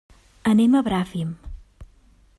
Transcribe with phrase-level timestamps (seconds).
[0.51, 1.37] Anem a Bràfim.